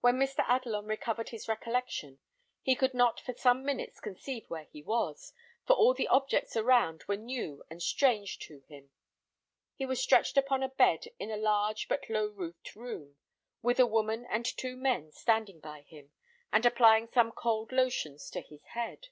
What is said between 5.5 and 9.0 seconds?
for all the objects around were new and strange to him.